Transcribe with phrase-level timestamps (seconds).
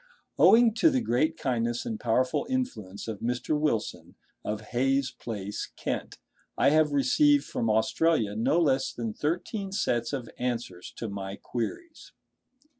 [0.39, 3.55] Owing to the great kindness and powerful influence of Mr.
[3.55, 6.17] Wilson, of Hayes Place, Kent,
[6.57, 12.13] I have received from Australia no less than thirteen sets of answers to my queries.